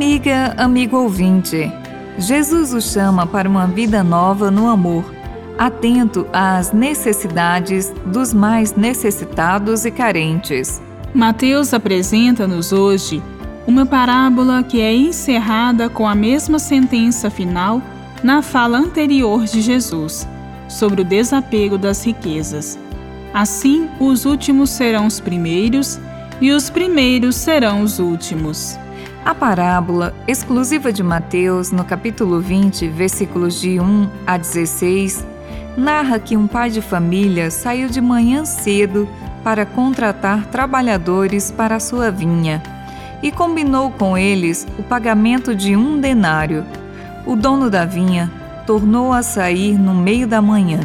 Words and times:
Amiga, 0.00 0.54
amigo 0.56 0.96
ouvinte, 0.96 1.70
Jesus 2.16 2.72
o 2.72 2.80
chama 2.80 3.26
para 3.26 3.46
uma 3.46 3.66
vida 3.66 4.02
nova 4.02 4.50
no 4.50 4.66
amor, 4.66 5.04
atento 5.58 6.26
às 6.32 6.72
necessidades 6.72 7.92
dos 8.06 8.32
mais 8.32 8.74
necessitados 8.74 9.84
e 9.84 9.90
carentes. 9.90 10.80
Mateus 11.12 11.74
apresenta-nos 11.74 12.72
hoje 12.72 13.22
uma 13.66 13.84
parábola 13.84 14.62
que 14.62 14.80
é 14.80 14.90
encerrada 14.90 15.90
com 15.90 16.08
a 16.08 16.14
mesma 16.14 16.58
sentença 16.58 17.28
final 17.28 17.82
na 18.24 18.40
fala 18.40 18.78
anterior 18.78 19.44
de 19.44 19.60
Jesus 19.60 20.26
sobre 20.66 21.02
o 21.02 21.04
desapego 21.04 21.76
das 21.76 22.02
riquezas. 22.06 22.78
Assim, 23.34 23.86
os 24.00 24.24
últimos 24.24 24.70
serão 24.70 25.06
os 25.06 25.20
primeiros 25.20 26.00
e 26.40 26.52
os 26.52 26.70
primeiros 26.70 27.36
serão 27.36 27.82
os 27.82 27.98
últimos. 27.98 28.78
A 29.22 29.34
parábola, 29.34 30.14
exclusiva 30.26 30.90
de 30.90 31.02
Mateus, 31.02 31.70
no 31.70 31.84
capítulo 31.84 32.40
20, 32.40 32.88
versículos 32.88 33.60
de 33.60 33.78
1 33.78 34.08
a 34.26 34.38
16, 34.38 35.26
narra 35.76 36.18
que 36.18 36.38
um 36.38 36.46
pai 36.46 36.70
de 36.70 36.80
família 36.80 37.50
saiu 37.50 37.90
de 37.90 38.00
manhã 38.00 38.46
cedo 38.46 39.06
para 39.44 39.66
contratar 39.66 40.46
trabalhadores 40.46 41.50
para 41.50 41.76
a 41.76 41.80
sua 41.80 42.10
vinha 42.10 42.62
e 43.22 43.30
combinou 43.30 43.90
com 43.90 44.16
eles 44.16 44.66
o 44.78 44.82
pagamento 44.82 45.54
de 45.54 45.76
um 45.76 46.00
denário. 46.00 46.64
O 47.26 47.36
dono 47.36 47.68
da 47.68 47.84
vinha 47.84 48.30
tornou 48.66 49.12
a 49.12 49.22
sair 49.22 49.78
no 49.78 49.94
meio 49.94 50.26
da 50.26 50.40
manhã, 50.40 50.80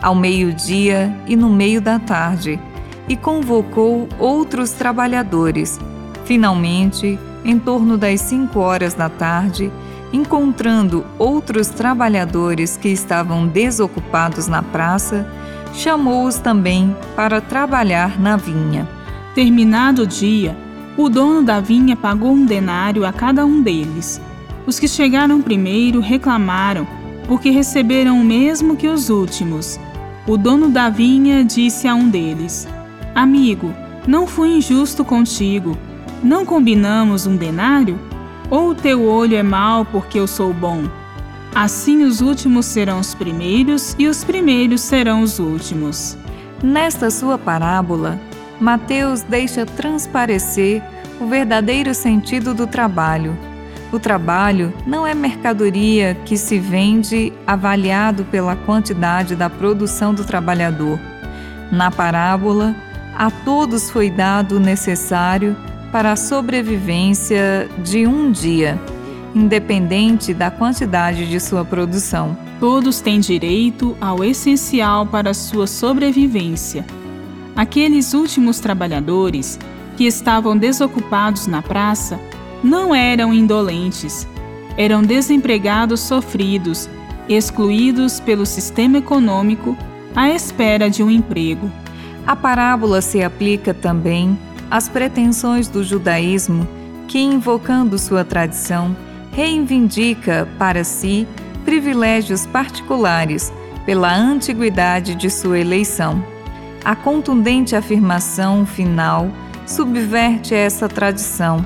ao 0.00 0.14
meio-dia 0.14 1.12
e 1.26 1.34
no 1.34 1.50
meio 1.50 1.80
da 1.80 1.98
tarde, 1.98 2.60
e 3.08 3.16
convocou 3.16 4.08
outros 4.16 4.70
trabalhadores. 4.70 5.80
Finalmente, 6.24 7.18
em 7.44 7.58
torno 7.58 7.98
das 7.98 8.20
cinco 8.20 8.60
horas 8.60 8.94
da 8.94 9.08
tarde, 9.08 9.70
encontrando 10.12 11.04
outros 11.18 11.68
trabalhadores 11.68 12.76
que 12.76 12.88
estavam 12.88 13.46
desocupados 13.46 14.46
na 14.46 14.62
praça, 14.62 15.26
chamou-os 15.74 16.38
também 16.38 16.96
para 17.16 17.40
trabalhar 17.40 18.18
na 18.18 18.36
vinha. 18.36 18.88
Terminado 19.34 20.02
o 20.02 20.06
dia, 20.06 20.56
o 20.96 21.08
dono 21.08 21.42
da 21.42 21.58
vinha 21.58 21.96
pagou 21.96 22.32
um 22.32 22.46
denário 22.46 23.04
a 23.04 23.12
cada 23.12 23.44
um 23.44 23.60
deles. 23.60 24.20
Os 24.66 24.78
que 24.78 24.86
chegaram 24.86 25.42
primeiro 25.42 26.00
reclamaram, 26.00 26.86
porque 27.26 27.50
receberam 27.50 28.20
o 28.20 28.24
mesmo 28.24 28.76
que 28.76 28.86
os 28.86 29.10
últimos. 29.10 29.80
O 30.26 30.36
dono 30.36 30.68
da 30.68 30.88
vinha 30.88 31.44
disse 31.44 31.88
a 31.88 31.94
um 31.94 32.08
deles: 32.08 32.68
Amigo, 33.14 33.74
não 34.06 34.26
fui 34.26 34.56
injusto 34.56 35.04
contigo. 35.04 35.76
Não 36.24 36.46
combinamos 36.46 37.26
um 37.26 37.36
denário? 37.36 38.00
Ou 38.48 38.70
o 38.70 38.74
teu 38.74 39.04
olho 39.04 39.36
é 39.36 39.42
mau 39.42 39.84
porque 39.84 40.18
eu 40.18 40.26
sou 40.26 40.54
bom? 40.54 40.84
Assim 41.54 42.02
os 42.02 42.22
últimos 42.22 42.64
serão 42.64 42.98
os 42.98 43.14
primeiros 43.14 43.94
e 43.98 44.08
os 44.08 44.24
primeiros 44.24 44.80
serão 44.80 45.20
os 45.20 45.38
últimos. 45.38 46.16
Nesta 46.62 47.10
sua 47.10 47.36
parábola, 47.36 48.18
Mateus 48.58 49.20
deixa 49.20 49.66
transparecer 49.66 50.82
o 51.20 51.26
verdadeiro 51.26 51.94
sentido 51.94 52.54
do 52.54 52.66
trabalho. 52.66 53.36
O 53.92 53.98
trabalho 53.98 54.72
não 54.86 55.06
é 55.06 55.12
mercadoria 55.14 56.16
que 56.24 56.38
se 56.38 56.58
vende 56.58 57.34
avaliado 57.46 58.24
pela 58.24 58.56
quantidade 58.56 59.36
da 59.36 59.50
produção 59.50 60.14
do 60.14 60.24
trabalhador. 60.24 60.98
Na 61.70 61.90
parábola, 61.90 62.74
a 63.14 63.30
todos 63.30 63.90
foi 63.90 64.08
dado 64.08 64.56
o 64.56 64.60
necessário 64.60 65.54
para 65.94 66.10
a 66.10 66.16
sobrevivência 66.16 67.70
de 67.78 68.04
um 68.04 68.32
dia, 68.32 68.80
independente 69.32 70.34
da 70.34 70.50
quantidade 70.50 71.24
de 71.24 71.38
sua 71.38 71.64
produção. 71.64 72.36
Todos 72.58 73.00
têm 73.00 73.20
direito 73.20 73.96
ao 74.00 74.24
essencial 74.24 75.06
para 75.06 75.30
a 75.30 75.34
sua 75.34 75.68
sobrevivência. 75.68 76.84
Aqueles 77.54 78.12
últimos 78.12 78.58
trabalhadores 78.58 79.56
que 79.96 80.04
estavam 80.04 80.56
desocupados 80.56 81.46
na 81.46 81.62
praça 81.62 82.18
não 82.60 82.92
eram 82.92 83.32
indolentes, 83.32 84.26
eram 84.76 85.00
desempregados 85.00 86.00
sofridos, 86.00 86.90
excluídos 87.28 88.18
pelo 88.18 88.44
sistema 88.44 88.98
econômico 88.98 89.78
à 90.12 90.28
espera 90.28 90.90
de 90.90 91.04
um 91.04 91.10
emprego. 91.10 91.70
A 92.26 92.34
parábola 92.34 93.00
se 93.00 93.22
aplica 93.22 93.72
também 93.72 94.36
às 94.74 94.88
pretensões 94.88 95.68
do 95.68 95.84
judaísmo, 95.84 96.66
que, 97.06 97.20
invocando 97.20 97.96
sua 97.96 98.24
tradição, 98.24 98.96
reivindica 99.30 100.48
para 100.58 100.82
si 100.82 101.28
privilégios 101.64 102.44
particulares 102.44 103.52
pela 103.86 104.12
antiguidade 104.12 105.14
de 105.14 105.30
sua 105.30 105.60
eleição. 105.60 106.20
A 106.84 106.96
contundente 106.96 107.76
afirmação 107.76 108.66
final 108.66 109.30
subverte 109.64 110.56
essa 110.56 110.88
tradição. 110.88 111.64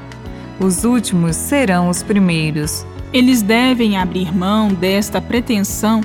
Os 0.60 0.84
últimos 0.84 1.34
serão 1.34 1.88
os 1.88 2.02
primeiros. 2.02 2.84
Eles 3.10 3.40
devem 3.40 3.96
abrir 3.96 4.36
mão 4.36 4.68
desta 4.68 5.18
pretensão 5.18 6.02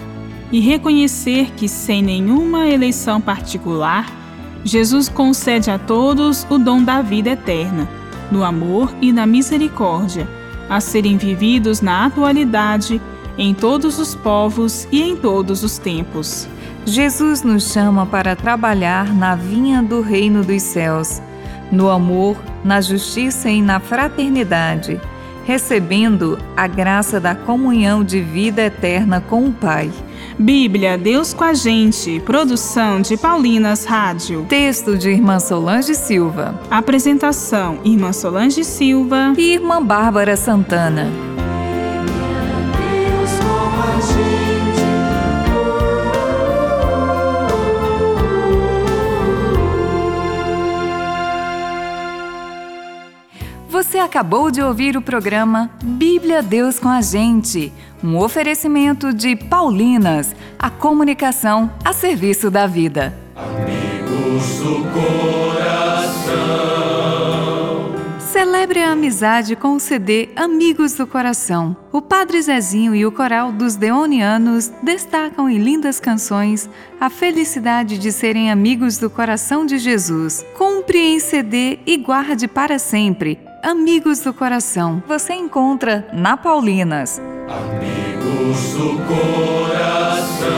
e 0.53 0.61
reconhecer 0.61 1.51
que, 1.51 1.67
sem 1.67 2.01
nenhuma 2.01 2.65
eleição 2.65 3.19
particular, 3.19 4.22
Jesus 4.63 5.09
concede 5.09 5.69
a 5.69 5.77
todos 5.77 6.47
o 6.49 6.57
dom 6.57 6.81
da 6.81 7.01
vida 7.01 7.31
eterna, 7.31 7.87
no 8.31 8.43
amor 8.43 8.93
e 9.01 9.11
na 9.11 9.25
misericórdia, 9.25 10.27
a 10.69 10.79
serem 10.79 11.17
vividos 11.17 11.81
na 11.81 12.05
atualidade, 12.05 13.01
em 13.37 13.53
todos 13.53 13.99
os 13.99 14.15
povos 14.15 14.87
e 14.91 15.01
em 15.01 15.15
todos 15.15 15.63
os 15.63 15.77
tempos. 15.77 16.47
Jesus 16.85 17.43
nos 17.43 17.71
chama 17.71 18.05
para 18.05 18.35
trabalhar 18.35 19.13
na 19.13 19.35
vinha 19.35 19.81
do 19.81 20.01
reino 20.01 20.43
dos 20.43 20.61
céus, 20.61 21.21
no 21.71 21.89
amor, 21.89 22.37
na 22.63 22.79
justiça 22.79 23.49
e 23.49 23.61
na 23.61 23.79
fraternidade, 23.79 24.99
recebendo 25.45 26.37
a 26.55 26.67
graça 26.67 27.19
da 27.19 27.35
comunhão 27.35 28.03
de 28.03 28.21
vida 28.21 28.61
eterna 28.61 29.19
com 29.19 29.45
o 29.45 29.51
Pai. 29.51 29.91
Bíblia, 30.37 30.97
Deus 30.97 31.33
com 31.33 31.43
a 31.43 31.53
gente. 31.53 32.19
Produção 32.21 33.01
de 33.01 33.15
Paulinas 33.17 33.85
Rádio. 33.85 34.45
Texto 34.49 34.97
de 34.97 35.09
Irmã 35.09 35.39
Solange 35.39 35.93
Silva. 35.95 36.59
Apresentação: 36.69 37.79
Irmã 37.83 38.11
Solange 38.11 38.63
Silva 38.63 39.33
e 39.37 39.53
Irmã 39.53 39.83
Bárbara 39.83 40.35
Santana. 40.35 41.32
Acabou 54.03 54.51
de 54.51 54.61
ouvir 54.61 54.97
o 54.97 55.01
programa 55.01 55.71
Bíblia 55.81 56.43
Deus 56.43 56.77
com 56.77 56.89
a 56.89 56.99
Gente, 57.01 57.71
um 58.03 58.17
oferecimento 58.17 59.13
de 59.13 59.33
Paulinas, 59.35 60.35
a 60.59 60.69
comunicação 60.69 61.71
a 61.85 61.93
serviço 61.93 62.51
da 62.51 62.67
vida. 62.67 63.17
Amigos 63.33 64.59
do 64.59 64.83
coração. 64.91 66.33
Celebre 68.19 68.81
a 68.81 68.91
amizade 68.91 69.55
com 69.55 69.73
o 69.75 69.79
CD 69.79 70.29
Amigos 70.35 70.93
do 70.95 71.07
Coração. 71.07 71.75
O 71.89 72.01
Padre 72.01 72.41
Zezinho 72.41 72.93
e 72.93 73.05
o 73.05 73.11
coral 73.11 73.53
dos 73.53 73.77
Deonianos 73.77 74.69
destacam 74.83 75.49
em 75.49 75.59
lindas 75.59 76.01
canções 76.01 76.69
a 76.99 77.09
felicidade 77.09 77.97
de 77.97 78.11
serem 78.11 78.51
amigos 78.51 78.97
do 78.97 79.09
coração 79.09 79.65
de 79.65 79.77
Jesus. 79.77 80.45
Compre 80.57 80.99
em 80.99 81.19
CD 81.21 81.79
e 81.85 81.95
guarde 81.95 82.49
para 82.49 82.77
sempre 82.77 83.52
Amigos 83.63 84.19
do 84.19 84.33
Coração. 84.33 85.01
Você 85.07 85.33
encontra 85.33 86.05
na 86.11 86.35
Paulinas. 86.35 87.21
Amigos 87.47 88.73
do 88.73 88.99
Coração, 89.07 90.49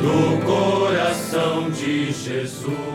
do 0.00 0.40
coração 0.46 1.70
de 1.70 2.10
Jesus. 2.10 2.93